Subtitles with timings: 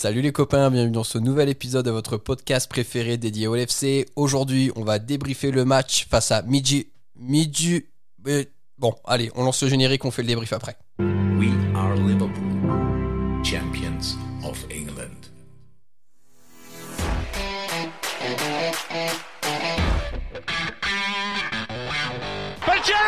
[0.00, 4.06] Salut les copains, bienvenue dans ce nouvel épisode de votre podcast préféré dédié au LFC.
[4.14, 6.86] Aujourd'hui, on va débriefer le match face à Midi.
[7.16, 7.84] Midi.
[8.28, 8.44] euh,
[8.78, 10.76] Bon, allez, on lance le générique, on fait le débrief après.
[11.00, 14.14] We are Liverpool, champions
[14.44, 15.30] of England.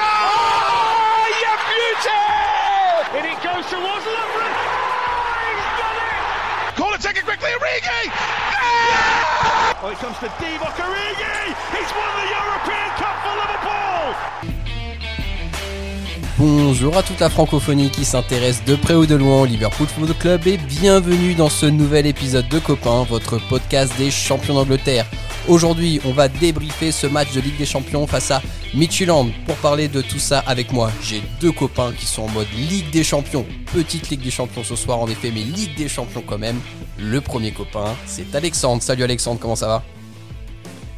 [0.02, 2.18] Oh, you beauty!
[3.16, 4.79] And it goes towards Lovren.
[7.12, 7.40] He's done it!
[7.40, 8.12] Call it, take it quickly, Origi!
[9.82, 11.54] Oh, it comes to Divock Origi!
[11.74, 14.14] He's won the European Cup for Liverpool!
[16.38, 20.16] Bonjour à toute la francophonie qui s'intéresse de près ou de loin au Liverpool Football
[20.16, 25.06] Club et bienvenue dans ce nouvel épisode de Copains, votre podcast des champions d'Angleterre.
[25.48, 28.40] Aujourd'hui, on va débriefer ce match de Ligue des Champions face à
[28.74, 29.30] Midtjylland.
[29.46, 32.90] Pour parler de tout ça avec moi, j'ai deux copains qui sont en mode Ligue
[32.90, 33.46] des Champions.
[33.72, 36.60] Petite Ligue des Champions ce soir en effet, mais Ligue des Champions quand même.
[37.02, 38.82] Le premier copain, c'est Alexandre.
[38.82, 39.82] Salut Alexandre, comment ça va?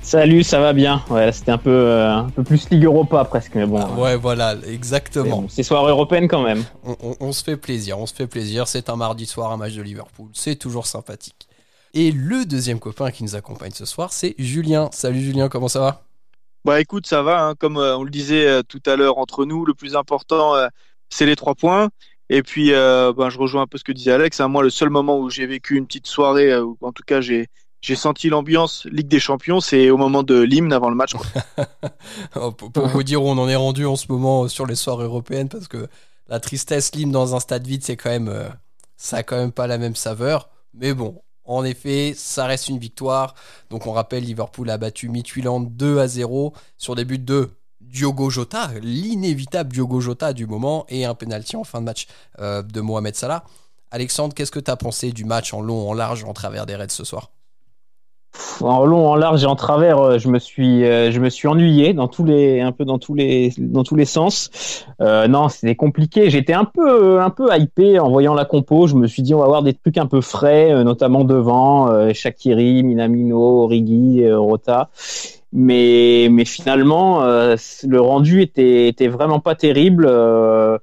[0.03, 1.05] Salut, ça va bien.
[1.11, 3.79] Ouais, c'était un peu, euh, un peu plus Ligue Europa presque, mais bon.
[3.81, 5.43] Ah Ouais, voilà, exactement.
[5.43, 6.65] bon, c'est soirée européenne quand même.
[6.85, 8.67] On, on- on se fait plaisir, on se fait plaisir.
[8.67, 10.29] C'est un mardi soir, un match de Liverpool.
[10.33, 11.47] C'est toujours sympathique.
[11.95, 14.89] Et le deuxième copain qui nous accompagne ce soir, c'est Julien.
[14.93, 16.03] Salut Julien, comment ça va?
[16.65, 19.45] Bah écoute, ça va, hein, comme euh, on le disait euh, tout à l'heure entre
[19.45, 20.67] nous, le plus important, euh,
[21.11, 21.91] c'est les trois points.
[22.29, 24.41] Et puis, euh, ben, je rejoins un peu ce que disait Alex.
[24.41, 24.49] hein.
[24.49, 27.21] moi, le seul moment où j'ai vécu une petite soirée, euh, où en tout cas
[27.21, 27.49] j'ai
[27.83, 31.15] j'ai senti l'ambiance Ligue des Champions, c'est au moment de l'hymne avant le match.
[32.37, 35.05] Oh, Pour, vous dire où on en est rendu en ce moment sur les soirées
[35.05, 35.89] européennes, parce que
[36.29, 38.49] la tristesse lime dans un stade vide, c'est quand même, euh,
[38.97, 40.49] ça a quand même pas la même saveur.
[40.75, 43.35] Mais bon, en effet, ça reste une victoire.
[43.71, 47.51] Donc on rappelle, Liverpool a battu Midtjylland 2 à 0 sur des buts de
[47.83, 52.07] Diogo Jota, l'inévitable Diogo Jota du moment, et un penalty en fin de match
[52.41, 53.45] euh, de Mohamed Salah.
[53.91, 56.75] Alexandre, qu'est-ce que tu as pensé du match en long, en large, en travers des
[56.75, 57.31] Reds ce soir?
[58.63, 61.49] En long, en large et en travers, euh, je me suis, euh, je me suis
[61.49, 64.87] ennuyé dans tous les, un peu dans tous les, dans tous les sens.
[65.01, 66.31] Non, c'était compliqué.
[66.31, 68.87] J'étais un peu, un peu hypé en voyant la compo.
[68.87, 72.83] Je me suis dit on va avoir des trucs un peu frais, notamment devant Shakiri,
[72.83, 74.89] Minamino, Origi, Rota.
[75.53, 80.07] Mais, mais finalement, euh, le rendu était, était vraiment pas terrible.
[80.09, 80.79] euh,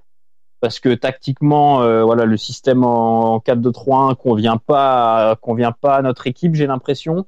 [0.62, 6.28] parce que tactiquement, euh, voilà, le système en 4-2-3-1 convient pas, convient pas à notre
[6.28, 7.25] équipe, j'ai l'impression.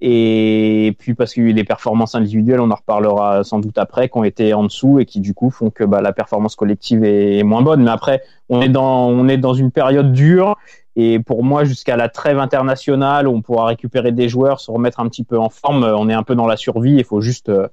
[0.00, 3.78] Et puis parce qu'il y a eu des performances individuelles, on en reparlera sans doute
[3.78, 6.54] après, qui ont été en dessous et qui du coup font que bah, la performance
[6.54, 7.82] collective est, est moins bonne.
[7.82, 10.56] Mais après, on est dans, on est dans une période dure.
[10.96, 14.98] Et pour moi, jusqu'à la trêve internationale, où on pourra récupérer des joueurs, se remettre
[15.00, 15.84] un petit peu en forme.
[15.84, 16.94] euh, On est un peu dans la survie.
[16.96, 17.68] Il faut juste, euh,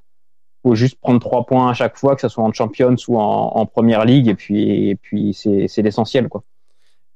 [0.62, 3.54] faut juste prendre trois points à chaque fois, que ce soit en Champions ou en,
[3.56, 4.28] en Première Ligue.
[4.28, 6.44] Et puis, et puis c'est, c'est l'essentiel, quoi.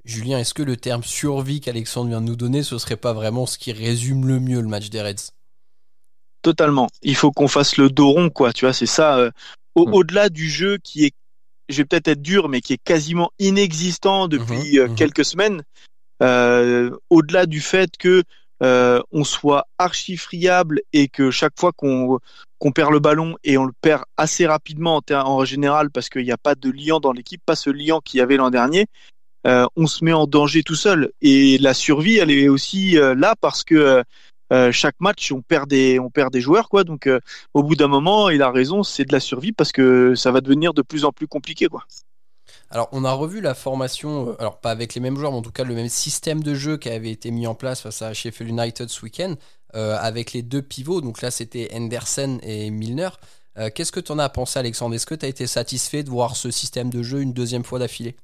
[0.06, 3.45] Julien, est-ce que le terme survie qu'Alexandre vient de nous donner, ce serait pas vraiment
[3.45, 5.31] ce qui résume le mieux le match des Reds?
[6.41, 6.88] Totalement.
[7.01, 8.53] Il faut qu'on fasse le dos rond, quoi.
[8.53, 9.18] Tu vois, c'est ça.
[9.18, 9.31] euh,
[9.75, 9.94] au- Mm.
[9.94, 11.12] Au-delà du jeu qui est,
[11.69, 14.95] je vais peut-être être dur, mais qui est quasiment inexistant depuis Mhm, mhm.
[14.95, 15.63] quelques semaines.
[16.22, 18.24] Euh, au-delà du fait que
[18.64, 22.20] euh, on soit archi friable et que chaque fois qu'on
[22.74, 26.38] perd le ballon et on le perd assez rapidement en, général parce qu'il n'y a
[26.38, 28.88] pas de liant dans l'équipe, pas ce liant qu'il y avait l'an dernier,
[29.46, 31.12] euh, on se met en danger tout seul.
[31.22, 34.04] Et la survie, elle est aussi là parce que
[34.72, 36.84] chaque match, on perd des, on perd des joueurs, quoi.
[36.84, 37.08] Donc,
[37.54, 40.42] au bout d'un moment, il a raison, c'est de la survie parce que ça va
[40.42, 41.86] devenir de plus en plus compliqué, quoi.
[42.70, 45.42] Alors, on a revu la formation, euh, alors pas avec les mêmes joueurs, mais en
[45.42, 48.14] tout cas le même système de jeu qui avait été mis en place face à
[48.14, 49.36] Sheffield United ce week-end,
[49.76, 51.00] euh, avec les deux pivots.
[51.02, 53.10] Donc là, c'était Henderson et Milner.
[53.58, 54.96] Euh, Qu'est-ce que tu en as pensé, Alexandre?
[54.96, 57.80] Est-ce que tu as été satisfait de voir ce système de jeu une deuxième fois
[57.80, 58.18] d'affilée?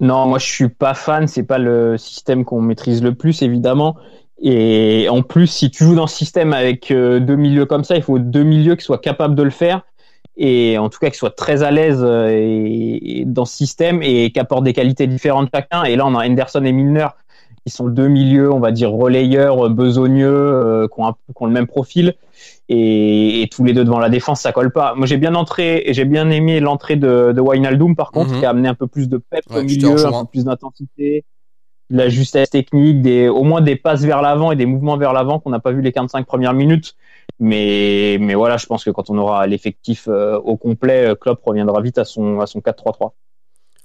[0.00, 3.96] Non, moi je suis pas fan, c'est pas le système qu'on maîtrise le plus évidemment.
[4.40, 8.02] Et en plus, si tu joues dans ce système avec deux milieux comme ça, il
[8.04, 9.82] faut deux milieux qui soient capables de le faire
[10.38, 14.02] et en tout cas qui soient très à l'aise euh, et- et dans ce système
[14.02, 15.84] et qui apportent des qualités différentes chacun.
[15.84, 17.08] Et là, on a Henderson et Milner
[17.66, 21.42] qui sont deux milieux, on va dire relayeurs, euh, besogneux, euh, qui, ont un- qui
[21.42, 22.14] ont le même profil.
[22.68, 24.94] Et, et tous les deux devant la défense, ça colle pas.
[24.94, 28.38] Moi, j'ai bien entré, j'ai bien aimé l'entrée de, de Wijnaldum par contre, Mhm.
[28.40, 31.24] qui a amené un peu plus de pep Ouais, au milieu, un peu plus d'intensité,
[31.90, 35.12] de la justesse technique, des, au moins des passes vers l'avant et des mouvements vers
[35.14, 36.94] l'avant qu'on n'a pas vu les 45 premières minutes.
[37.40, 41.42] Mais, mais voilà, je pense que quand on aura l'effectif euh, au complet, euh, Klopp
[41.44, 43.12] reviendra vite à son, à son 4-3-3.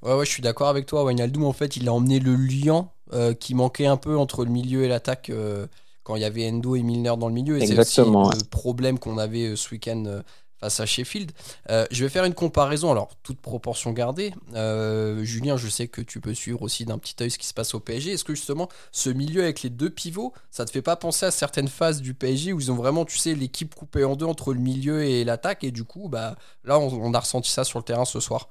[0.02, 1.04] Ouais, ouais, je suis d'accord avec toi.
[1.06, 4.52] Wijnaldum, en fait, il a emmené le lien euh, qui manquait un peu entre le
[4.52, 5.68] milieu et l'attaque euh,
[6.04, 7.58] quand il y avait Endo et Milner dans le milieu.
[7.58, 10.22] Et c'est aussi Exactement, le problème qu'on avait euh, ce week-end
[10.64, 11.32] à Sheffield.
[11.70, 14.34] Euh, je vais faire une comparaison, alors toute proportion gardée.
[14.56, 17.54] Euh, Julien, je sais que tu peux suivre aussi d'un petit œil ce qui se
[17.54, 18.12] passe au PSG.
[18.12, 21.32] Est-ce que justement ce milieu avec les deux pivots, ça te fait pas penser à
[21.32, 24.54] certaines phases du PSG où ils ont vraiment, tu sais, l'équipe coupée en deux entre
[24.54, 27.84] le milieu et l'attaque et du coup, bah là, on, a ressenti ça sur le
[27.84, 28.50] terrain ce soir?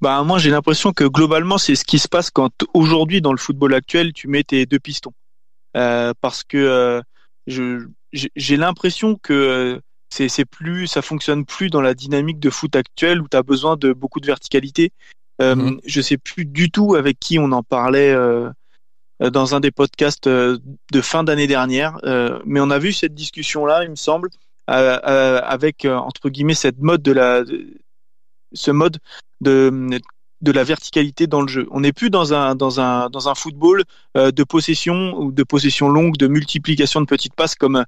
[0.00, 3.38] Bah moi, j'ai l'impression que globalement, c'est ce qui se passe quand aujourd'hui dans le
[3.38, 5.14] football actuel, tu mets tes deux pistons,
[5.76, 7.02] euh, parce que
[7.46, 9.80] j'ai l'impression que
[10.28, 13.76] c'est plus ça fonctionne plus dans la dynamique de foot actuelle où tu as besoin
[13.76, 14.92] de beaucoup de verticalité.
[15.42, 15.80] Euh, mhm.
[15.84, 18.14] Je sais plus du tout avec qui on en parlait
[19.22, 20.58] euh, dans un des podcasts euh,
[20.92, 24.28] de fin d'année dernière, euh, mais on a vu cette discussion là, il me semble,
[24.66, 27.44] avec entre guillemets cette mode de la
[28.54, 28.98] ce mode
[29.42, 30.00] de
[30.40, 31.68] de la verticalité dans le jeu.
[31.70, 33.84] On n'est plus dans un dans un dans un football
[34.14, 37.84] de possession ou de possession longue, de multiplication de petites passes comme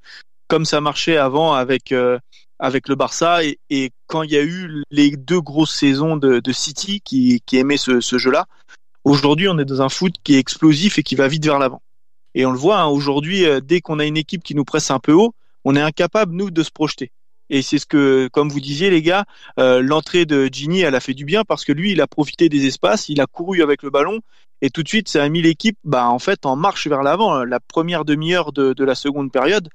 [0.49, 2.19] comme ça marchait avant avec euh,
[2.59, 6.41] avec le Barça et, et, quand il y a eu les deux grosses saisons de,
[6.41, 8.47] de City qui, qui aimait ce, ce jeu-là.
[9.05, 11.83] Aujourd'hui, on est dans un foot qui est explosif et qui va vite vers l'avant.
[12.35, 14.91] Et on le voit hein, aujourd'hui, euh, dès qu'on a une équipe qui nous presse
[14.91, 15.35] un peu haut,
[15.65, 17.11] on est incapable nous de se projeter.
[17.51, 19.25] Et c'est ce que, comme vous disiez les gars,
[19.61, 22.49] euh, l'entrée de Gini, elle a fait du bien parce que lui, il a profité
[22.49, 24.21] des espaces, il a couru avec le ballon
[24.63, 27.45] et tout de suite, ça a mis l'équipe, bah en fait, en marche vers l'avant.
[27.45, 29.69] La première demi-heure de, de, la seconde période,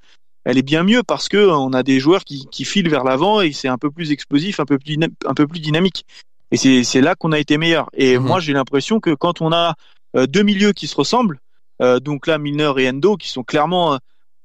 [0.43, 3.03] elle est bien mieux parce que euh, on a des joueurs qui, qui filent vers
[3.03, 6.05] l'avant et c'est un peu plus explosif, un peu plus, un peu plus dynamique.
[6.51, 7.89] Et c'est là qu'on a été meilleur.
[7.93, 8.25] Et mhm.
[8.25, 9.75] moi, j'ai l'impression que quand on a
[10.17, 11.39] euh, deux milieux qui se ressemblent,
[11.81, 13.97] euh, donc là, Milner et Endo, qui sont clairement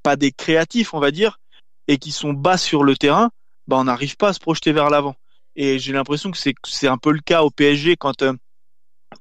[0.05, 1.41] pas des créatifs, on va dire,
[1.89, 3.31] et qui sont bas sur le terrain,
[3.67, 5.17] bah, on n'arrive pas à se projeter vers l'avant.
[5.57, 8.23] Et j'ai l'impression que c'est un peu le cas au PSG quand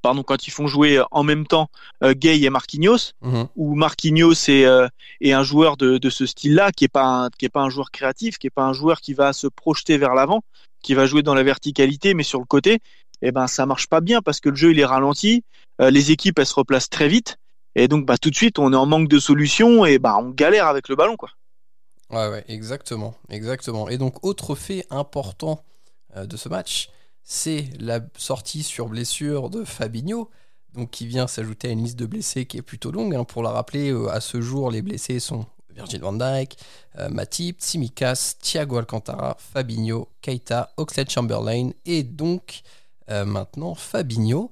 [0.05, 1.67] pardon, quand ils font jouer en même temps
[2.03, 3.47] euh, Gay et Marquinhos, mhm.
[3.55, 4.87] où Marquinhos est, euh,
[5.19, 7.71] est un joueur de, de ce style-là, qui est pas un, qui est pas un
[7.71, 10.41] joueur créatif, qui est pas un joueur qui va se projeter vers l'avant,
[10.83, 12.81] qui va jouer dans la verticalité, mais sur le côté,
[13.23, 15.43] eh ben ça marche pas bien parce que le jeu il est ralenti,
[15.81, 17.37] euh, les équipes elles se replacent très vite,
[17.73, 20.29] et donc bah tout de suite on est en manque de solutions et bah on
[20.29, 21.31] galère avec le ballon quoi.
[22.11, 23.89] Ouais ouais exactement exactement.
[23.89, 25.63] Et donc autre fait important
[26.15, 26.89] de ce match,
[27.25, 30.29] c'est la sortie sur blessure de Fabinho,
[30.75, 33.15] donc qui vient s'ajouter à une liste de blessés qui est plutôt longue.
[33.15, 33.23] Hein.
[33.23, 36.55] Pour la rappeler, euh, à ce jour, les blessés sont Virgil van Dijk,
[36.99, 42.61] euh, Matip, Tsimikas, Thiago Alcantara, Fabinho, Keita, Oxlade Chamberlain et donc
[43.09, 44.51] euh, maintenant Fabinho.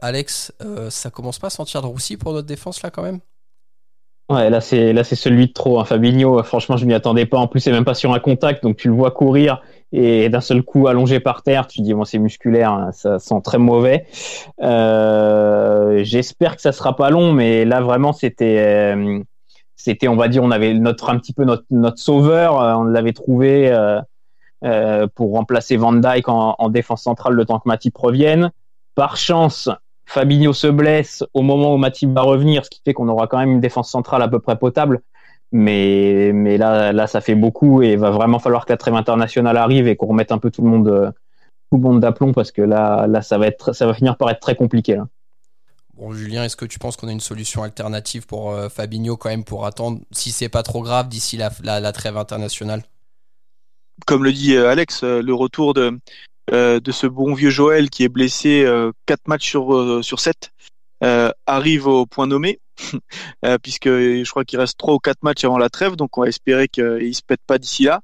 [0.00, 0.52] Alex,
[0.90, 3.20] ça commence pas à sentir de roussi pour notre défense là quand même?
[4.28, 5.78] Ouais, là c'est là c'est celui de trop.
[5.78, 5.84] Hein.
[5.84, 7.38] Fabinho, franchement, je m'y attendais pas.
[7.38, 9.62] En plus, c'est même pas sur un contact, donc tu le vois courir
[9.96, 13.40] et d'un seul coup allongé par terre, tu dis bon c'est musculaire, hein, ça sent
[13.44, 14.06] très mauvais.
[14.60, 19.20] Euh, J'espère que ça sera pas long, mais là vraiment c'était euh,
[19.76, 23.12] c'était on va dire on avait notre un petit peu notre sauveur, euh, on l'avait
[23.12, 23.72] trouvé
[25.14, 28.50] pour remplacer Van Dyke en, en, défense centrale le temps que Matip revienne.
[28.96, 29.68] Par chance,
[30.06, 33.38] Fabinho se blesse au moment où Matip va revenir, ce qui fait qu'on aura quand
[33.38, 35.02] même une défense centrale à peu près potable.
[35.56, 38.96] Mais, mais là, là, ça fait beaucoup et il va vraiment falloir que la trêve
[38.96, 41.12] internationale arrive et qu'on remette un peu tout le monde, euh,
[41.70, 44.28] tout le monde d'aplomb parce que là, là, ça va être, ça va finir par
[44.30, 44.96] être très compliqué.
[44.96, 45.06] Là.
[45.96, 49.28] Bon, Julien, est-ce que tu penses qu'on a une solution alternative pour euh, Fabinho quand
[49.28, 52.82] même pour attendre, si c'est pas trop grave, d'ici la, la, trêve internationale?
[54.08, 56.00] Comme le dit euh, Alex, le retour de,
[56.50, 58.66] de ce bon vieux Joël qui est blessé
[59.06, 60.50] 4 matchs sur, sur 7
[61.46, 62.58] arrive au point nommé.
[63.44, 66.22] Euh, puisque je crois qu'il reste trois ou quatre matchs avant la trêve, donc on
[66.22, 68.00] va espérer qu'il se pète pas d'ici là.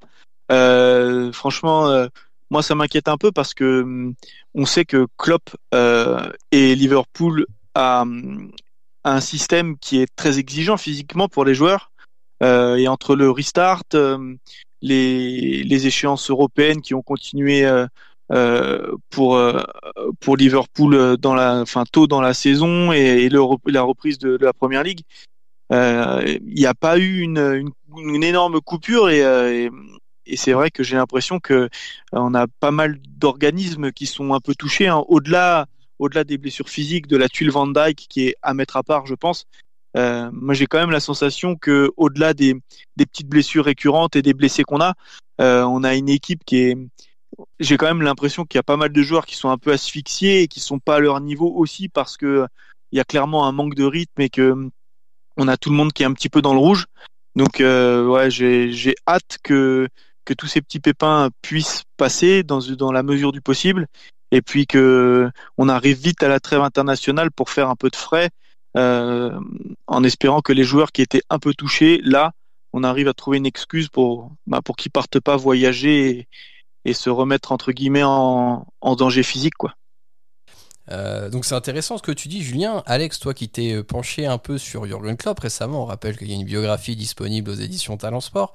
[0.52, 2.08] Euh, franchement, euh,
[2.50, 4.14] moi ça m'inquiète un peu parce que hum,
[4.54, 8.50] on sait que Klopp et Liverpool a, hum,
[9.04, 11.90] un système qui est très exigeant physiquement pour les joueurs.
[12.42, 13.84] et entre le restart,
[14.82, 17.66] les, les échéances européennes qui ont continué
[18.32, 19.62] euh, pour euh,
[20.20, 24.52] pour Liverpool euh, dans la fin tôt dans la saison et, la reprise de, la
[24.52, 25.00] première ligue
[25.72, 29.68] il n'y a pas eu une, une, énorme coupure et,
[30.26, 31.68] et, c'est vrai que j'ai l'impression que
[32.12, 35.04] on a pas mal d'organismes qui sont un peu touchés hein.
[35.08, 35.66] au-delà
[36.00, 39.06] au-delà des blessures physiques de la tuile Van Dyke qui est à mettre à part
[39.06, 39.46] je pense
[39.96, 42.54] euh, moi j'ai quand même la sensation que au-delà des,
[42.96, 44.94] des petites blessures récurrentes et des blessés qu'on a
[45.40, 46.76] euh, on a une équipe qui est
[47.58, 49.72] j'ai quand même l'impression qu'il y a pas mal de joueurs qui sont un peu
[49.72, 52.46] asphyxiés et qui sont pas à leur niveau aussi parce que
[52.92, 54.70] il y a clairement un manque de rythme et que
[55.36, 56.86] on a tout le monde qui est un petit peu dans le rouge.
[57.36, 59.88] Donc euh, ouais, j'ai hâte que
[60.24, 63.86] que tous ces petits pépins puissent passer dans dans la mesure du possible
[64.30, 67.96] et puis que on arrive vite à la trêve internationale pour faire un peu de
[67.96, 68.30] frais
[68.76, 69.38] euh,
[69.86, 72.32] en espérant que les joueurs qui étaient un peu touchés là
[72.72, 76.28] on arrive à trouver une excuse pour, bah, pour qu'ils partent pas voyager
[76.84, 79.74] et, se remettre entre guillemets en, en danger physique, quoi.
[80.90, 82.82] Euh, donc c'est intéressant ce que tu dis, Julien.
[82.86, 86.28] Alex, toi qui t'es euh, penché un peu sur Jurgen Klopp récemment, on rappelle qu'il
[86.28, 88.54] y a une biographie disponible aux éditions Talent Sport.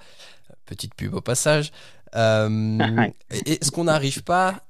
[0.66, 1.72] Petite pub au passage.
[2.16, 4.66] Euh, Est-ce qu'on n'arrive pas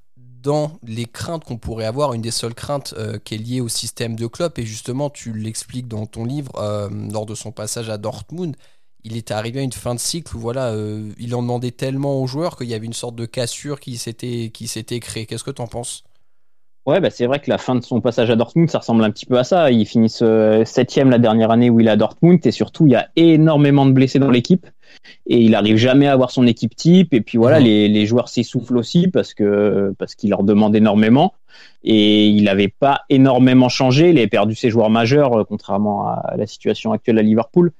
[0.45, 3.67] dans les craintes qu'on pourrait avoir, une des seules craintes euh, qui est liée au
[3.67, 7.89] système de Klopp, et justement tu l'expliques dans ton livre, euh, lors de son passage
[7.89, 8.55] à Dortmund,
[9.05, 12.21] il était arrivé à une fin de cycle où voilà, euh, il en demandait tellement
[12.21, 15.27] aux joueurs qu'il y avait une sorte de cassure qui s'était qui s'était créée.
[15.27, 16.03] Qu'est-ce que tu en penses?
[16.87, 19.09] Ouais, bah c'est vrai que la fin de son passage à Dortmund, ça ressemble un
[19.09, 19.71] petit peu à ça.
[19.71, 20.09] Il finit
[20.65, 23.85] septième la dernière année où il est à Dortmund, et surtout il y a énormément
[23.85, 24.67] de blessés dans l'équipe
[25.25, 27.13] et il arrive jamais à avoir son équipe type.
[27.13, 31.33] Et puis voilà les, les joueurs s'essoufflent aussi parce que parce qu'il leur demande énormément
[31.83, 34.09] et il n'avait pas énormément changé.
[34.09, 37.71] Il avait perdu ses joueurs majeurs euh, contrairement à la situation actuelle à Liverpool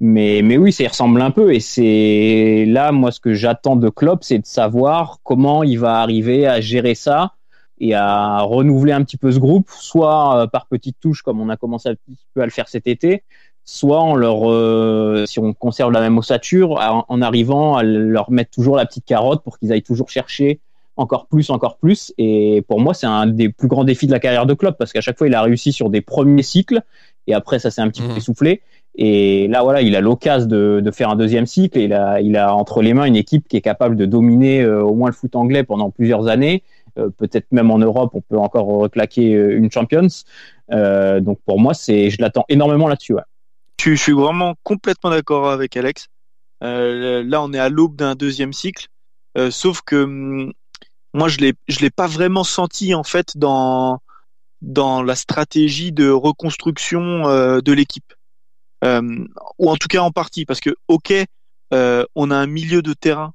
[0.00, 3.76] mais mais oui ça y ressemble un peu et c'est là moi ce que j'attends
[3.76, 7.32] de Klopp c'est de savoir comment il va arriver à gérer ça
[7.78, 11.48] et à renouveler un petit peu ce groupe, soit euh, par petites touches comme on
[11.48, 13.22] a commencé un petit peu à le faire cet été,
[13.64, 18.50] soit on leur, euh, si on conserve la même ossature, en, arrivant à leur mettre
[18.50, 20.60] toujours la petite carotte pour qu'ils aillent toujours chercher
[20.98, 22.14] encore plus, encore plus.
[22.16, 24.94] Et pour moi, c'est un des plus grands défis de la carrière de Klopp parce
[24.94, 26.80] qu'à chaque fois, il a réussi sur des premiers cycles
[27.26, 28.16] et après, ça s'est un petit peu mmh.
[28.16, 28.62] essoufflé.
[28.96, 32.82] Et là, voilà, il a l'occasion de, faire un deuxième cycle et il a, entre
[32.82, 35.64] les mains une équipe qui est capable de dominer euh, au moins le foot anglais
[35.64, 36.62] pendant plusieurs années.
[36.98, 40.08] Euh, peut-être même en Europe, on peut encore reclaquer une Champions.
[40.70, 43.14] donc pour moi, c'est, je l'attends énormément là-dessus.
[43.14, 43.22] Ouais.
[43.80, 46.08] Je, suis vraiment complètement d'accord avec Alex.
[46.62, 48.88] Euh, là, on est à l'aube d'un deuxième cycle,
[49.36, 50.52] euh, sauf que hum,
[51.14, 54.00] moi, je l'ai, je l'ai pas vraiment senti en fait dans
[54.62, 58.15] dans la stratégie de reconstruction euh, de l'équipe, euh,
[58.82, 61.12] ou en tout cas en partie, parce que ok,
[61.72, 63.32] euh, on a un milieu de terrain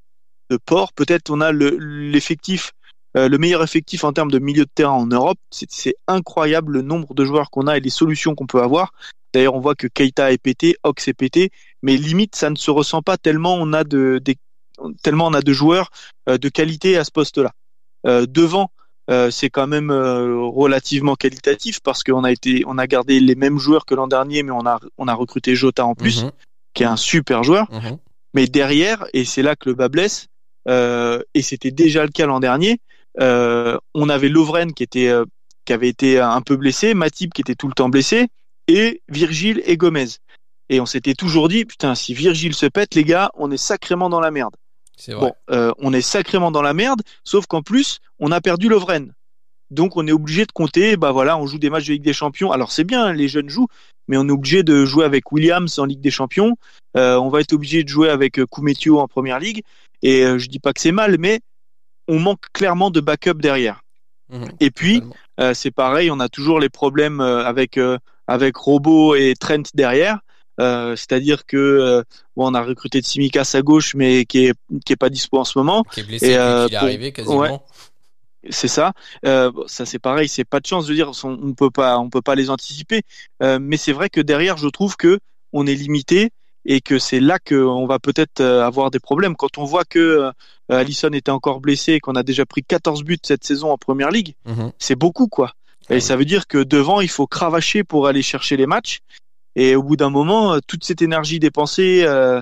[0.49, 2.71] de port, peut-être on a le, l'effectif
[3.17, 5.37] euh, le meilleur effectif en termes de milieu de terrain en Europe.
[5.51, 8.93] C'est incroyable le nombre de joueurs qu'on a et les solutions qu'on peut avoir.
[9.33, 12.71] D'ailleurs, on voit que Keita est pété, Ox est pété, mais limite, ça ne se
[12.71, 14.21] ressent pas tellement on a de,
[15.03, 15.89] tellement on a de joueurs
[16.29, 17.51] euh, de qualité à ce poste-là.
[18.07, 18.80] Euh, devant, euh,
[19.29, 23.85] c'est quand même relativement qualitatif parce qu'on a été, on a gardé les mêmes joueurs
[23.85, 26.31] que l'an dernier, mais on a, on a recruté Jota en plus, mhm.
[26.73, 27.71] qui est un super joueur.
[27.71, 27.97] Mhm.
[28.33, 30.27] Mais derrière, et c'est là que le bas blesse,
[30.67, 32.79] et c'était déjà le cas l'an dernier,
[33.19, 35.11] on avait Lovren qui était,
[35.65, 38.27] qui avait été un peu blessé, Matip qui était tout le temps blessé
[38.67, 40.07] et Virgile et Gomez.
[40.69, 44.09] Et on s'était toujours dit, putain, si Virgile se pète, les gars, on est sacrément
[44.09, 44.55] dans la merde.
[45.07, 45.15] Vrai.
[45.15, 49.13] Bon, euh, on est sacrément dans la merde, sauf qu'en plus, on a perdu Lovren.
[49.69, 52.13] Donc on est obligé de compter, bah voilà, on joue des matchs de Ligue des
[52.13, 52.51] Champions.
[52.51, 53.69] Alors c'est bien, les jeunes jouent,
[54.07, 56.55] mais on est obligé de jouer avec Williams en Ligue des Champions.
[56.97, 59.63] Euh, on va être obligé de jouer avec euh, Koumetio en Première Ligue.
[60.03, 61.41] Et je dis pas que c'est mal, mais
[62.07, 63.81] on manque clairement de backup derrière.
[64.29, 64.45] Mmh.
[64.61, 65.03] et puis
[65.53, 67.77] c'est pareil, on a toujours les problèmes avec
[68.27, 70.19] avec Robo et Trent derrière.
[70.59, 72.03] Euh, c'est-à-dire que euh,
[72.35, 74.53] on a recruté Tsimikas à gauche, mais qui est
[74.85, 75.83] qui est pas dispo en ce moment.
[75.91, 77.63] Qui est blessé et, euh, est arrivé quasiment.
[78.49, 78.93] c'est ça.
[79.25, 82.21] Euh, ça c'est pareil, c'est pas de chance de dire on, peut pas on peut
[82.21, 83.01] pas les anticiper.
[83.41, 85.19] Euh, mais c'est vrai que derrière, je trouve que
[85.53, 86.29] on est limité
[86.65, 89.35] et que c'est là qu'on va peut-être avoir des problèmes.
[89.35, 90.31] Quand on voit que
[90.69, 94.11] Allison était encore blessé et qu'on a déjà pris 14 buts cette saison en première
[94.11, 94.71] ligue, mhm.
[94.77, 95.53] c'est beaucoup quoi.
[95.89, 98.99] Et ça veut dire que devant, il faut cravacher pour aller chercher les matchs.
[99.55, 102.41] Et au bout d'un moment, euh, toute cette énergie dépensée, euh,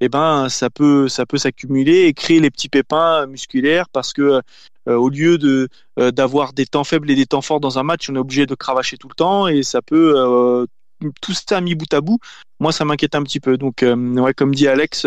[0.00, 4.42] eh ben, ça peut, ça peut s'accumuler et créer les petits pépins musculaires parce que
[4.88, 8.08] euh, au lieu de d'avoir des temps faibles et des temps forts dans un match,
[8.08, 10.66] on est obligé de cravacher tout le temps et ça peut
[11.20, 12.18] tout ça mis bout à bout.
[12.60, 13.58] Moi, ça m'inquiète un petit peu.
[13.58, 15.06] Donc, ouais, comme dit Alex,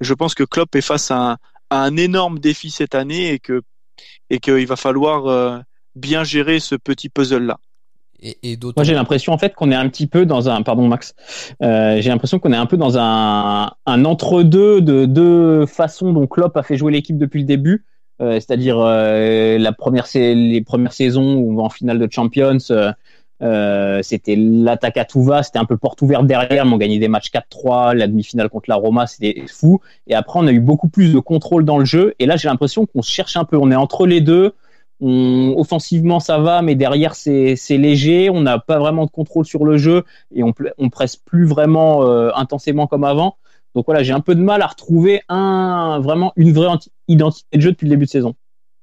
[0.00, 1.36] je pense que Klopp est face à un,
[1.70, 3.62] à un énorme défi cette année et que
[4.30, 5.62] et qu'il va falloir
[5.94, 7.58] bien gérer ce petit puzzle-là.
[8.22, 11.14] Moi, j'ai l'impression en fait qu'on est un petit peu dans un, pardon Max,
[11.62, 16.56] euh, j'ai l'impression qu'on est un peu dans un, entre-deux de deux façons dont Klopp
[16.56, 17.84] a fait jouer l'équipe depuis le début.
[18.22, 22.58] Euh, c'est-à-dire euh, la première, les premières saisons où en finale de Champions,
[24.02, 27.08] c'était l'attaque à tout va, c'était un peu porte ouverte derrière, mais on gagnait des
[27.08, 29.80] matchs 4-3, la demi-finale contre la Roma, c'était fou.
[30.06, 32.14] Et après, on a eu beaucoup plus de contrôle dans le jeu.
[32.18, 34.54] Et là, j'ai l'impression qu'on cherche un peu, on est entre les deux
[35.00, 38.30] offensivement ça va, mais derrière c'est léger.
[38.30, 42.30] On n'a pas vraiment de contrôle sur le jeu et on, presse plus vraiment euh,
[42.34, 43.36] intensément comme avant.
[43.74, 46.68] Donc voilà, j'ai un peu de mal à retrouver un vraiment une vraie
[47.08, 48.34] identité de jeu depuis le début de saison.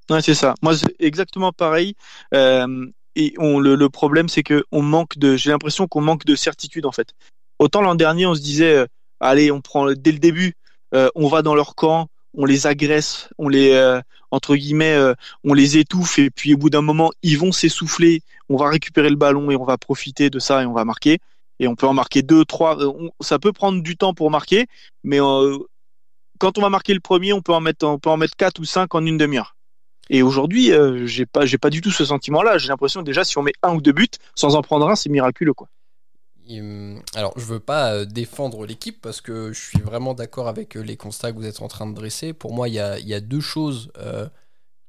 [0.09, 0.53] Ouais, c'est ça.
[0.61, 1.95] Moi, c'est exactement pareil.
[2.33, 5.35] Euh, et le, problème, c'est que on manque de.
[5.35, 7.13] J'ai l'impression qu'on manque de certitude en fait.
[7.57, 8.85] Autant l'an dernier, on se disait,
[9.19, 10.53] allez, on prend dès le début,
[10.91, 14.01] on va dans leur camp, on les agresse, on les
[14.33, 14.97] entre guillemets,
[15.43, 18.21] on les étouffe et puis au bout d'un moment, ils vont s'essouffler.
[18.49, 21.19] On va récupérer le ballon et on va profiter de ça et on va marquer.
[21.59, 22.77] Et on peut en marquer deux, trois.
[23.21, 24.65] ça peut prendre du temps pour marquer,
[25.03, 25.19] mais
[26.39, 27.99] quand on va marquer le premier, on peut en mettre, en
[28.37, 29.55] quatre ou cinq en une demi-heure.
[30.09, 32.57] Et aujourd'hui, euh, j'ai pas, j'ai pas du tout ce sentiment-là.
[32.57, 35.09] J'ai l'impression déjà, si on met un ou deux buts, sans en prendre un, c'est
[35.09, 35.69] miraculeux, quoi.
[36.49, 40.75] Hum, alors, je veux pas euh, défendre l'équipe parce que je suis vraiment d'accord avec
[40.75, 42.33] euh, les constats que vous êtes en train de dresser.
[42.33, 43.91] Pour moi, il y a, deux choses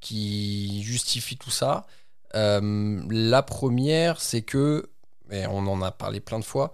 [0.00, 1.86] qui justifient tout ça.
[2.32, 4.90] la première, c'est que,
[5.30, 6.72] et on en a parlé plein de fois,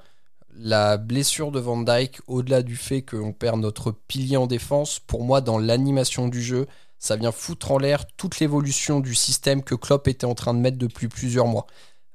[0.56, 5.24] la blessure de Van Dyke, au-delà du fait qu'on perd notre pilier en défense, pour
[5.24, 6.66] moi, dans l'animation du jeu,
[6.98, 10.58] ça vient foutre en l'air toute l'évolution du système que Klopp était en train de
[10.58, 11.66] mettre depuis plusieurs mois.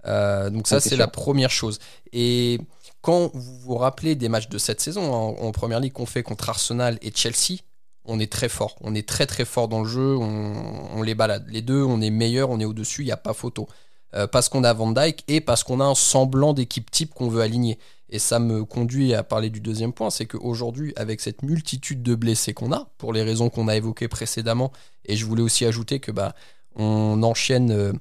[0.08, 1.80] Euh, donc ça, c'est la première chose.
[2.14, 2.60] Et
[3.02, 6.24] quand vous vous rappelez des matchs de cette saison hein, en, première ligue qu'on fait
[6.24, 7.60] contre Arsenal et Chelsea,
[8.06, 8.76] on est très fort.
[8.82, 10.16] On est très très fort dans le jeu.
[10.16, 11.46] On, les balade.
[11.50, 13.68] Les deux, on est meilleur, on est au-dessus, il n'y a pas photo.
[14.14, 17.30] Euh, parce qu'on a Van Dyke et parce qu'on a un semblant d'équipe type qu'on
[17.30, 17.80] veut aligner.
[18.10, 22.14] Et ça me conduit à parler du deuxième point, c'est qu'aujourd'hui, avec cette multitude de
[22.14, 24.72] blessés qu'on a, pour les raisons qu'on a évoquées précédemment,
[25.06, 26.36] et je voulais aussi ajouter que bah,
[26.76, 27.94] on enchaîne euh,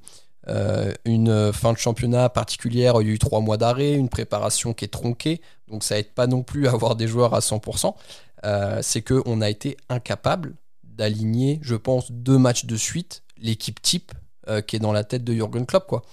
[0.47, 4.73] euh, une fin de championnat particulière, il y a eu trois mois d'arrêt, une préparation
[4.73, 7.95] qui est tronquée, donc ça aide pas non plus à avoir des joueurs à 100%,
[8.45, 14.11] euh, c'est qu'on a été incapable d'aligner, je pense, deux matchs de suite, l'équipe type
[14.67, 16.03] qui est dans la tête de Jürgen Klopp, quoi.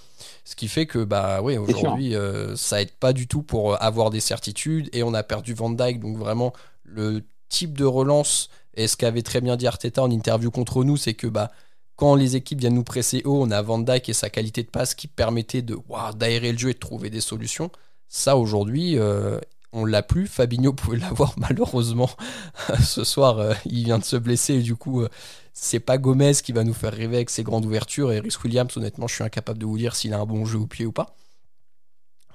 [0.44, 3.76] Ce qui fait que bah oui aujourd'hui euh, ça aide pas du tout pour euh,
[3.80, 6.52] avoir des certitudes et on a perdu Van Dyke donc vraiment
[6.84, 10.96] le type de relance et ce qu'avait très bien dit Arteta en interview contre nous
[10.96, 11.50] c'est que bah
[11.96, 14.68] quand les équipes viennent nous presser haut, on a Van Dyke et sa qualité de
[14.68, 15.78] passe qui permettait de
[16.16, 17.70] d'aérer le jeu et de trouver des solutions.
[18.08, 19.38] Ça aujourd'hui, euh,
[19.72, 20.26] on l'a plus.
[20.26, 22.10] Fabinho pouvait l'avoir malheureusement.
[22.82, 25.04] Ce soir, il vient de se blesser et du coup,
[25.52, 28.12] c'est pas Gomez qui va nous faire rêver avec ses grandes ouvertures.
[28.12, 30.58] Et Rhys Williams, honnêtement, je suis incapable de vous dire s'il a un bon jeu
[30.58, 31.14] au pied ou pas.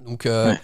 [0.05, 0.55] Donc euh,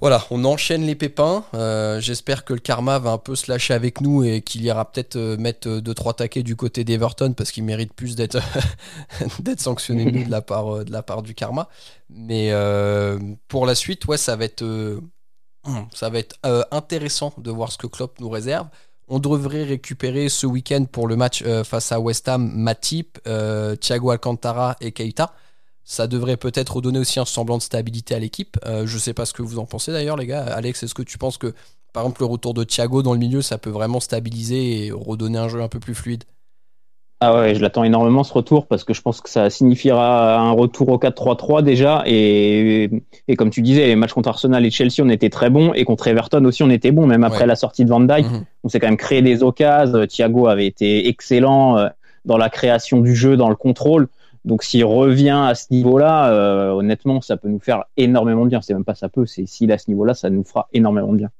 [0.00, 1.44] voilà, on enchaîne les pépins.
[1.54, 4.90] Euh, j'espère que le karma va un peu se lâcher avec nous et qu'il ira
[4.90, 8.38] peut-être euh, mettre 2-3 taquets du côté d'Everton parce qu'il mérite plus d'être
[9.58, 11.68] sanctionné de la part du karma.
[12.10, 12.52] Mais
[13.48, 14.64] pour la suite, ouais, ça va être
[16.70, 18.68] intéressant de voir ce que Klopp nous réserve.
[19.06, 23.76] On devrait récupérer ce week-end pour le match euh, face à West Ham Matip, euh,
[23.76, 25.34] Thiago Alcantara et Keita.
[25.84, 28.56] Ça devrait peut-être redonner aussi un semblant de stabilité à l'équipe.
[28.64, 30.44] Euh, je ne sais pas ce que vous en pensez d'ailleurs, les gars.
[30.44, 31.54] Alex, est-ce que tu penses que,
[31.92, 35.38] par exemple, le retour de Thiago dans le milieu, ça peut vraiment stabiliser et redonner
[35.38, 36.24] un jeu un peu plus fluide?
[37.20, 40.50] Ah ouais, je l'attends énormément ce retour parce que je pense que ça signifiera un
[40.50, 42.90] retour au 4-3-3 déjà et,
[43.28, 45.84] et comme tu disais, les matchs contre Arsenal et Chelsea, on était très bons et
[45.84, 48.26] contre Everton aussi, on était bons même après la sortie de Van Dijk.
[48.26, 48.44] Mhm.
[48.64, 50.06] On s'est quand même créé des occasions.
[50.06, 51.88] Thiago avait été excellent euh,
[52.24, 54.08] dans la création du jeu, dans le contrôle.
[54.44, 58.60] Donc s'il revient à ce niveau-là, euh, honnêtement, ça peut nous faire énormément de bien.
[58.60, 61.18] C'est même pas ça peut, c'est s'il à ce niveau-là, ça nous fera énormément de
[61.18, 61.30] bien.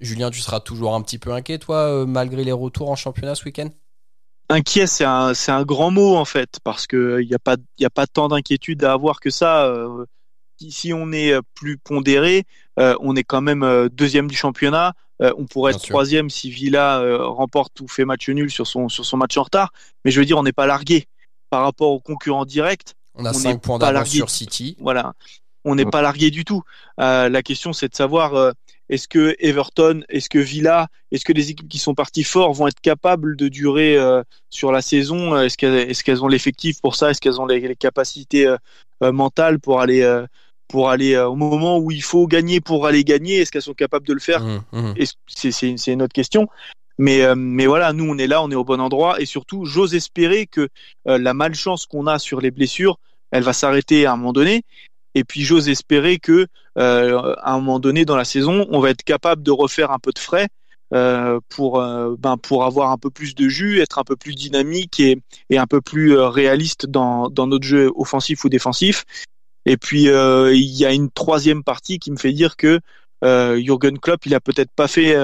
[0.00, 3.36] Julien, tu seras toujours un petit peu inquiet, toi, euh, malgré les retours en championnat
[3.36, 3.68] ce week-end?
[4.50, 7.56] Inquiet, c'est un, c'est un grand mot en fait, parce que il n'y a pas,
[7.78, 9.66] il a pas tant d'inquiétude à avoir que ça.
[9.66, 10.04] Euh,
[10.58, 12.44] si on est plus pondéré,
[12.78, 14.94] euh, on est quand même euh, deuxième du championnat.
[15.20, 19.16] on pourrait être troisième si Villa remporte ou fait match nul sur son sur son
[19.16, 19.72] match en retard.
[20.04, 21.06] Mais je veux dire, on n'est pas largué
[21.54, 22.94] par rapport aux concurrents directs.
[23.14, 24.76] On a 5 points d'avance sur City.
[24.80, 25.12] Voilà,
[25.64, 26.64] on n'est pas largué du tout.
[26.98, 28.52] la question, c'est de savoir
[28.88, 32.66] est-ce que Everton, est-ce que Villa, est-ce que les équipes qui sont parties fort vont
[32.66, 35.38] être capables de durer euh, sur la saison?
[35.38, 37.10] Est-ce qu'elles est ont l'effectif pour ça?
[37.10, 38.56] Est-ce qu'elles ont les, capacités euh,
[39.04, 40.04] euh, mentales pour aller
[40.66, 43.36] pour aller au moment où il faut gagner pour aller gagner?
[43.36, 44.42] Est-ce qu'elles sont capables de le faire?
[44.42, 45.04] Mmh, mmh.
[45.28, 46.48] C'est une autre question.
[46.98, 49.94] Mais, mais voilà, nous on est là, on est au bon endroit et surtout, j'ose
[49.94, 50.68] espérer que
[51.06, 52.98] la malchance qu'on a sur les blessures,
[53.32, 54.62] elle va s'arrêter à un moment donné
[55.14, 56.46] et puis j'ose espérer que
[56.78, 59.98] euh, à un moment donné dans la saison, on va être capable de refaire un
[59.98, 60.48] peu de frais
[60.92, 64.34] euh, pour euh, ben pour avoir un peu plus de jus, être un peu plus
[64.34, 69.04] dynamique et, et un peu plus réaliste dans, dans notre jeu offensif ou défensif.
[69.66, 72.80] Et puis il y a une troisième partie qui me fait dire que
[73.22, 75.16] Jürgen Klopp, il a peut-être pas fait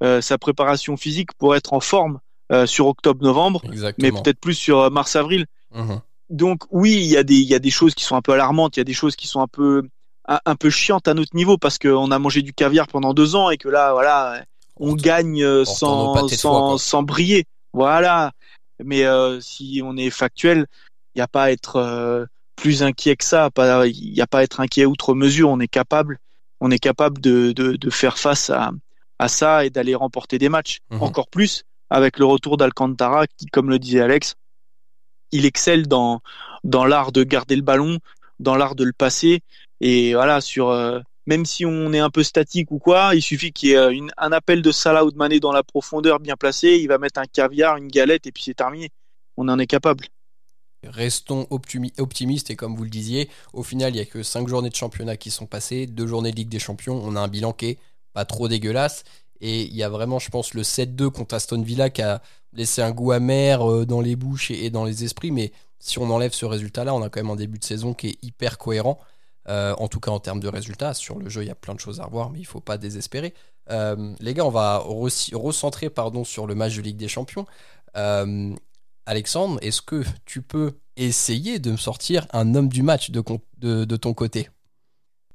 [0.00, 2.20] sa préparation physique pour être en forme
[2.66, 3.62] sur octobre-novembre,
[3.98, 5.46] mais peut-être plus sur mars-avril.
[5.74, 5.96] Mmh
[6.30, 8.32] donc oui, il y a des il y a des choses qui sont un peu
[8.32, 9.82] alarmantes, il y a des choses qui sont un peu
[10.26, 13.48] un, peu chiantes à notre niveau parce qu'on a mangé du caviar pendant deux ans
[13.48, 14.44] et que là voilà
[14.76, 18.32] on, gagne euh, sans sans, sans briller, voilà.
[18.84, 20.66] Mais euh, si on est factuel,
[21.14, 23.48] il n'y a pas à être euh, plus inquiet que ça,
[23.86, 25.48] il n'y a pas à être inquiet outre mesure.
[25.48, 26.18] On est capable,
[26.60, 28.70] on est capable de, de, de faire face à,
[29.18, 30.78] à ça et d'aller remporter des matchs.
[30.90, 31.02] Mhm.
[31.02, 34.34] Encore plus avec le retour d'Alcantara qui, comme le disait Alex,
[35.32, 36.20] il excelle dans,
[36.64, 37.98] dans l'art de garder le ballon,
[38.40, 39.40] dans l'art de le passer.
[39.80, 43.52] Et voilà, sur, euh, même si on est un peu statique ou quoi, il suffit
[43.52, 46.36] qu'il y ait une, un appel de Salah ou de Mané dans la profondeur bien
[46.36, 48.90] placé, il va mettre un caviar, une galette et puis c'est terminé.
[49.36, 50.06] On en est capable.
[50.84, 54.46] Restons optimi- optimistes et comme vous le disiez, au final, il n'y a que 5
[54.46, 57.00] journées de championnat qui sont passées, 2 journées de Ligue des Champions.
[57.02, 57.78] On a un bilan qui est
[58.24, 59.04] trop dégueulasse.
[59.40, 62.20] Et il y a vraiment, je pense, le 7-2 contre Aston Villa qui a
[62.52, 65.30] laissé un goût amer euh, dans les bouches et, dans les esprits.
[65.30, 68.08] Mais si on enlève ce résultat-là, on a quand même un début de saison qui
[68.08, 68.98] est hyper cohérent.
[69.48, 70.92] Euh, en tout cas en termes de résultats.
[70.92, 72.76] Sur le jeu, il y a plein de choses à revoir, mais il faut pas
[72.76, 73.32] désespérer.
[73.70, 77.46] Euh, les gars, on va re- recentrer pardon, sur le match de Ligue des Champions.
[79.06, 84.14] Alexandre, est-ce que tu peux essayer de me sortir un homme du match de ton
[84.14, 84.50] côté?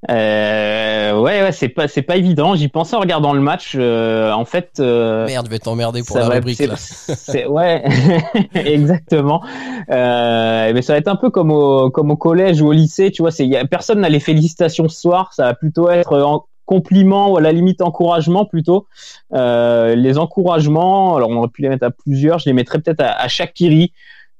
[0.10, 2.56] Euh, ouais, ouais, c'est pas, c'est pas évident.
[2.56, 3.74] J'y pensais en regardant le match.
[3.76, 6.76] Euh, en fait, euh, Merde, je vais t'emmerder pour la va- rubrique là.
[6.78, 7.84] c'est- ouais,
[8.56, 9.42] exactement.
[9.90, 13.12] Euh, mais ça va être un peu comme au, comme au collège ou au lycée,
[13.12, 13.32] tu vois.
[13.32, 15.34] C'est, y a, personne n'a les félicitations ce soir.
[15.34, 18.88] Ça va plutôt être en compliment ou à la limite encouragement plutôt.
[19.34, 22.40] Euh, les encouragements, alors on aurait pu les mettre à plusieurs.
[22.40, 23.92] Je les mettrais peut-être à, à Shaqiri.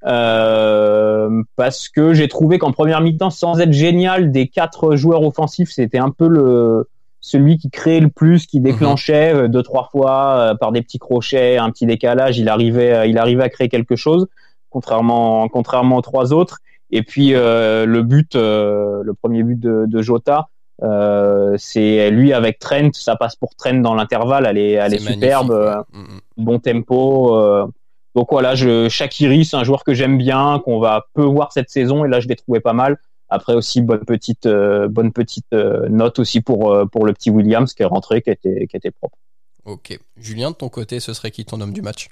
[0.06, 5.70] Euh, parce que j'ai trouvé qu'en première mi-temps, sans être génial, des quatre joueurs offensifs,
[5.70, 6.88] c'était un peu le
[7.20, 10.98] celui qui créait le plus, qui déclenchait euh, deux trois fois euh, par des petits
[10.98, 14.26] crochets, un petit décalage, il arrivait, il arrivait à créer quelque chose,
[14.68, 16.58] contrairement contrairement aux trois autres.
[16.90, 20.48] Et puis euh, le but, euh, le premier but de, de Jota,
[20.82, 24.98] euh, c'est lui avec Trent, ça passe pour Trent dans l'intervalle, elle est, elle est,
[24.98, 26.44] superbe, mm.
[26.44, 27.36] bon tempo.
[27.36, 27.66] euh,
[28.14, 31.70] donc voilà, je, Shakiri, c'est un joueur que j'aime bien, qu'on va peu voir cette
[31.70, 32.98] saison, et là je l'ai trouvé pas mal.
[33.28, 37.30] Après aussi bonne petite, euh, bonne petite euh, note aussi pour euh, pour le petit
[37.30, 39.18] Williams qui est rentré, qui était qui était propre.
[39.64, 39.98] Ok.
[40.16, 42.08] Julien, de ton côté, ce serait qui ton homme du match?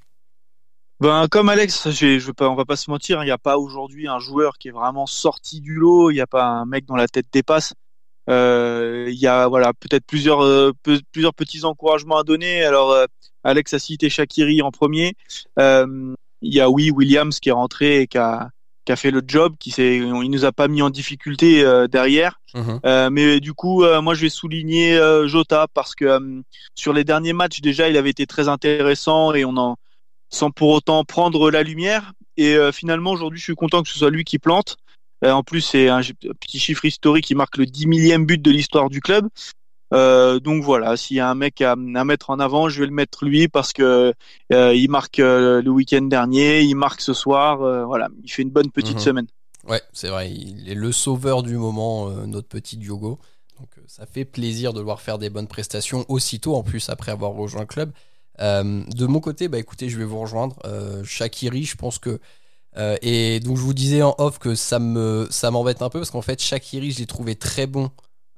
[1.01, 3.39] Ben, comme Alex, je veux pas, on va pas se mentir, hein, il n'y a
[3.39, 6.65] pas aujourd'hui un joueur qui est vraiment sorti du lot, il n'y a pas un
[6.65, 7.75] mec dont la tête dépasse.
[8.31, 12.65] Euh, Il y a voilà peut-être plusieurs euh, pe- plusieurs petits encouragements à donner.
[12.65, 13.07] Alors euh,
[13.45, 15.15] Alex a cité Shakiri en premier.
[15.59, 18.51] Euh, Il y a oui Williams qui est rentré et qui a
[18.85, 21.87] qui a fait le job, qui s'est, il nous a pas mis en difficulté euh,
[21.87, 22.41] derrière.
[22.53, 22.81] Mhm.
[22.85, 26.43] Euh, mais du coup, euh, moi, je vais souligner euh, Jota parce que euh,
[26.75, 29.77] sur les derniers matchs, déjà, il avait été très intéressant et on en
[30.31, 32.13] sans pour autant prendre la lumière.
[32.37, 34.79] Et euh, finalement, aujourd'hui, je suis content que ce soit lui qui plante.
[35.25, 36.01] Euh, en plus, c'est un
[36.41, 39.29] petit chiffre historique qui marque le 10 millième but de l'histoire du club.
[39.93, 42.87] Euh, donc voilà, s'il y a un mec à, à mettre en avant, je vais
[42.87, 44.15] le mettre lui parce que
[44.53, 47.59] euh, il marque euh, le week-end dernier, il marque ce soir.
[47.87, 49.03] voilà, il fait une bonne petite Mhm.
[49.03, 49.27] semaine.
[49.69, 53.21] Ouais, c'est vrai, il est le sauveur du moment, notre petit Diogo.
[53.61, 57.13] Donc ça fait plaisir de le voir faire des bonnes prestations aussitôt en plus après
[57.13, 57.93] avoir rejoint le club.
[58.41, 60.57] De mon côté, bah écoutez, je vais vous rejoindre.
[61.05, 62.19] Shakiri, je pense que
[62.79, 65.99] euh, et donc je vous disais en off que ça me ça m'embête un peu
[66.01, 67.91] parce qu'en fait Shakiri, je l'ai trouvé très bon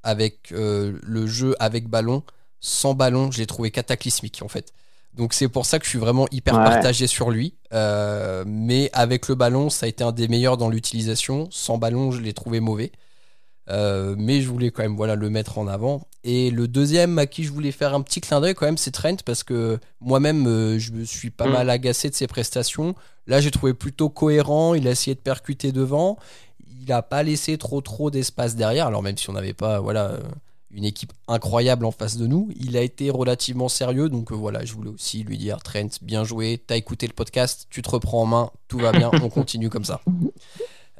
[0.03, 2.23] avec euh, le jeu avec ballon.
[2.61, 4.73] Sans ballon, je l'ai trouvé cataclysmique en fait.
[5.14, 6.64] Donc c'est pour ça que je suis vraiment hyper Ouais.
[6.64, 7.55] partagé sur lui.
[7.73, 11.49] Euh, mais avec le ballon, ça a été un des meilleurs dans l'utilisation.
[11.51, 12.90] Sans ballon, je l'ai trouvé mauvais.
[13.70, 16.07] Euh, mais je voulais quand même voilà le mettre en avant.
[16.22, 18.90] Et le deuxième à qui je voulais faire un petit clin d'œil quand même, c'est
[18.90, 21.53] Trent parce que moi-même euh, je me suis pas Mm.
[21.53, 22.94] mal agacé de ses prestations.
[23.27, 24.74] Là, j'ai trouvé plutôt cohérent.
[24.74, 26.18] Il a essayé de percuter devant.
[26.83, 28.87] Il a pas laissé trop trop d'espace derrière.
[28.87, 30.20] Alors même si on n'avait pas voilà euh,
[30.70, 34.09] une équipe incroyable en face de nous, il a été relativement sérieux.
[34.11, 36.62] Donc euh, voilà, je voulais aussi lui dire Trent, bien joué.
[36.66, 39.11] T'as écouté le podcast, tu te reprends en main, tout va bien.
[39.22, 40.03] on continue comme ça.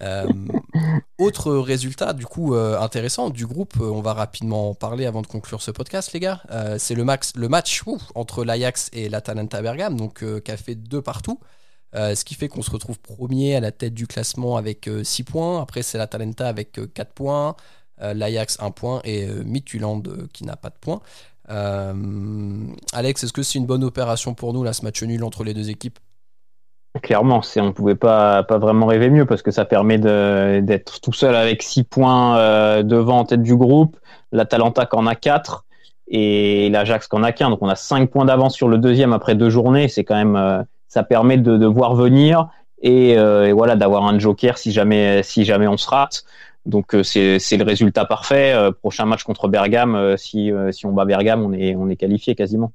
[0.01, 0.27] Euh,
[1.19, 5.23] autre résultat, du coup, euh, intéressant du groupe, euh, on va rapidement en parler avant
[5.23, 6.43] de conclure ce podcast, les gars.
[6.79, 7.83] C'est le, le match
[8.15, 11.41] entre l'Ajax et l'Atalanta Bergame, donc qui a fait deux partout.
[11.95, 15.63] Ce qui fait qu'on se retrouve premier à la tête du classement avec 6 points.
[15.63, 17.55] Après, c'est l'Atalanta avec 4 points,
[18.01, 20.03] l'Ajax 1 point et Midtjylland
[20.33, 21.01] qui n'a pas de points.
[22.93, 25.55] Alex, est-ce que c'est une bonne opération pour nous, là, ce match nul entre les
[25.55, 26.01] deux équipes?
[27.03, 31.13] Clairement, c'est on pouvait pas pas vraiment rêver mieux parce que ça permet d'être tout
[31.13, 33.97] seul avec six points euh, devant en tête du groupe,
[34.31, 35.65] l'Atalanta qui en a quatre
[36.07, 39.13] et l'Ajax qui en a qu'un, donc on a cinq points d'avance sur le deuxième
[39.13, 39.89] après deux journées.
[39.89, 42.49] C'est quand même euh, ça permet de, de voir venir
[42.81, 46.25] et, euh, et voilà d'avoir un joker si jamais si jamais on se rate.
[46.65, 48.53] Donc euh, c'est c'est le résultat parfait.
[48.55, 51.97] Euh, prochain match contre Bergame, euh, si si on bat Bergame, on est on est
[51.97, 52.73] qualifié quasiment.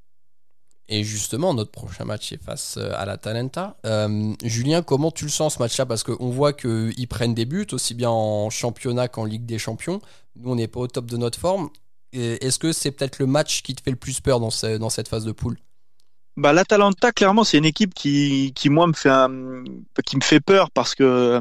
[0.91, 3.77] Et justement, notre prochain match est face euh, à l'Atalanta.
[3.85, 5.85] Euh, Julien, comment tu le sens ce match-là?
[5.85, 10.01] Parce qu'on voit qu'ils prennent des buts, aussi bien en championnat qu'en Ligue des Champions.
[10.35, 11.69] Nous, on n'est pas au top de notre forme.
[12.11, 15.25] est-ce que c'est peut-être le match qui te fait le plus peur dans, cette phase
[15.25, 15.57] de poule?
[16.37, 18.93] Bah, l'Atalanta, clairement, c'est une équipe qui, moi me
[20.23, 21.39] fait peur parce que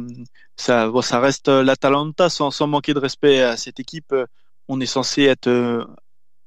[0.57, 4.15] ça, ça reste l'Atalanta sans manquer de respect à cette équipe.
[4.69, 5.49] On est censé être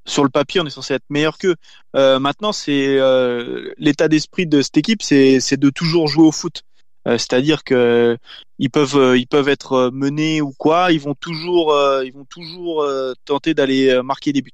[0.06, 1.56] sur le papier, on est censé être meilleur qu'eux.
[1.96, 6.64] Euh, maintenant, c'est euh, l'état d'esprit de cette équipe, c'est de toujours jouer au foot.
[7.08, 8.18] Euh, c'est-à-dire que
[8.60, 12.86] ils peuvent ils peuvent être menés ou quoi, ils vont toujours ils vont toujours
[13.26, 14.52] tenter d'aller marquer des buts.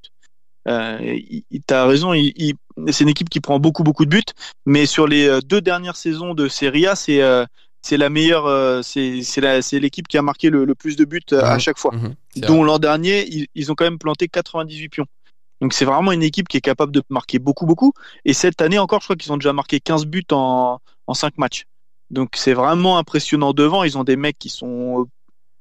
[0.67, 1.19] Euh,
[1.65, 4.33] T'as raison, c'est une équipe qui prend beaucoup beaucoup de buts,
[4.65, 7.21] mais sur les deux dernières saisons de Serie A, c'est
[7.81, 11.77] c'est la meilleure, c'est c'est l'équipe qui a marqué le, plus de buts à chaque
[11.77, 11.93] fois.
[11.93, 12.15] Mhm.
[12.37, 15.07] Dont l'an dernier, ils, ils, ont quand même planté 98 pions.
[15.61, 17.93] Donc c'est vraiment une équipe qui est capable de marquer beaucoup, beaucoup.
[18.25, 21.37] Et cette année encore, je crois qu'ils ont déjà marqué 15 buts en, en 5
[21.37, 21.65] matchs.
[22.09, 23.83] Donc c'est vraiment impressionnant devant.
[23.83, 25.07] Ils ont des mecs qui sont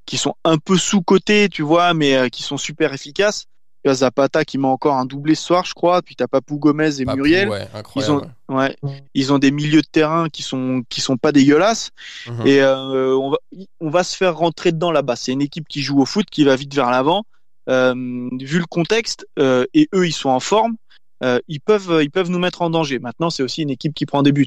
[0.05, 3.47] qui sont un peu sous-cotés, tu vois, mais euh, qui sont super efficaces.
[3.85, 6.03] Y a Zapata qui met encore un doublé ce soir, je crois.
[6.03, 7.49] Puis t'as Papou Gomez et Muriel.
[7.95, 8.77] ils ont, ouais,
[9.15, 11.91] ils ont des milieux de terrain qui sont qui sont pas dégueulasses.
[12.29, 12.47] Mhm.
[12.47, 13.37] Et euh, on va
[13.81, 15.17] on va se faire rentrer dedans là-bas.
[15.17, 17.25] C'est une équipe qui joue au foot, qui va vite vers l'avant.
[17.69, 20.77] Euh, vu le contexte, euh, et eux ils sont en forme,
[21.25, 22.99] euh, ils peuvent ils peuvent nous mettre en danger.
[22.99, 24.47] Maintenant c'est aussi une équipe qui prend des buts.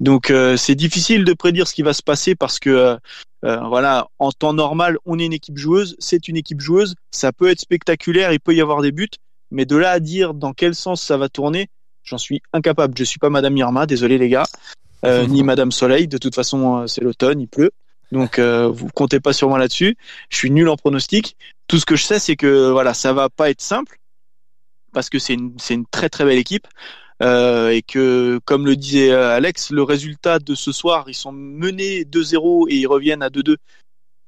[0.00, 2.98] Donc c'est difficile de prédire ce qui va se passer parce que
[3.42, 7.48] voilà, en temps normal, on est une équipe joueuse, c'est une équipe joueuse, ça peut
[7.48, 9.08] être spectaculaire, il peut y avoir des buts,
[9.50, 11.70] mais de là à dire dans quel sens ça va tourner,
[12.02, 12.92] j'en suis incapable.
[12.98, 14.44] Je suis pas Madame Irma, désolé les gars,
[15.02, 16.08] ni Madame Soleil.
[16.08, 17.70] De toute façon, c'est l'automne, il pleut.
[18.12, 19.96] Donc euh, vous comptez pas sur moi là-dessus.
[20.30, 21.36] Je suis nul en pronostic.
[21.68, 23.98] Tout ce que je sais, c'est que voilà, ça va pas être simple
[24.92, 26.66] parce que c'est une, une très très belle équipe
[27.22, 31.32] euh, et que, comme le disait euh, Alex, le résultat de ce soir, ils sont
[31.32, 33.56] menés 2-0 et ils reviennent à 2-2.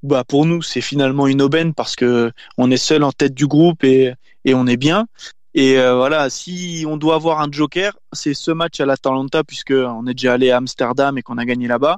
[0.03, 3.47] Bah pour nous, c'est finalement une aubaine parce que on est seul en tête du
[3.47, 4.15] groupe et,
[4.45, 5.07] et on est bien.
[5.55, 9.73] Et euh, voilà, si on doit avoir un joker, c'est ce match à l'Atalanta puisque
[9.73, 11.97] on est déjà allé à Amsterdam et qu'on a gagné là-bas.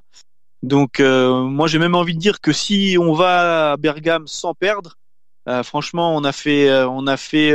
[0.63, 4.55] Donc euh, moi j'ai même envie de dire que si on va à Bergame sans
[4.55, 4.97] perdre,
[5.49, 7.55] euh, franchement on a fait euh, on a fait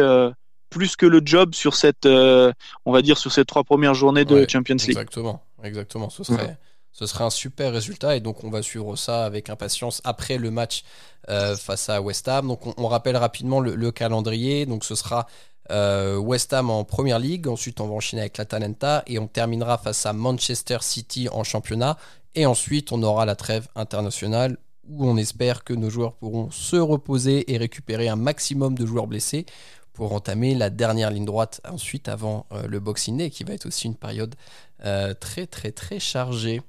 [0.70, 4.46] plus que le job sur cette on va dire sur ces trois premières journées de
[4.50, 4.90] Champions League.
[4.90, 6.10] Exactement, exactement.
[6.10, 6.58] Ce serait
[6.92, 10.50] ce serait un super résultat et donc on va suivre ça avec impatience après le
[10.50, 10.84] match
[11.28, 12.48] face à West Ham.
[12.48, 14.66] Donc on, rappelle rapidement le, le, calendrier.
[14.66, 15.28] Donc ce sera
[15.70, 20.08] West Ham en première ligue, ensuite on va enchaîner avec l'Atalanta et on terminera face
[20.08, 21.98] à Manchester City en championnat
[22.36, 26.76] et ensuite, on aura la trêve internationale où on espère que nos joueurs pourront se
[26.76, 29.46] reposer et récupérer un maximum de joueurs blessés
[29.94, 33.66] pour entamer la dernière ligne droite ensuite avant euh, le Boxing Day qui va être
[33.66, 34.36] aussi une période
[34.84, 36.62] euh, très très très chargée.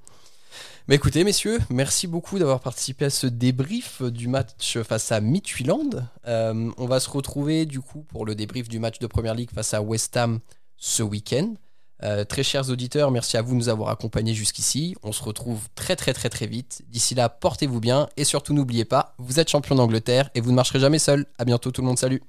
[0.89, 6.07] Mais écoutez messieurs, merci beaucoup d'avoir participé à ce débrief du match face à Midtjylland.
[6.27, 9.51] Euh, on va se retrouver du coup pour le débrief du match de Première Ligue
[9.53, 10.39] face à West Ham
[10.77, 11.55] ce week-end.
[12.03, 14.95] Euh, très chers auditeurs, merci à vous de nous avoir accompagnés jusqu'ici.
[15.03, 16.83] On se retrouve très très très très vite.
[16.89, 20.57] D'ici là, portez-vous bien et surtout n'oubliez pas, vous êtes champion d'Angleterre et vous ne
[20.57, 21.27] marcherez jamais seul.
[21.39, 22.23] À bientôt tout le monde, salut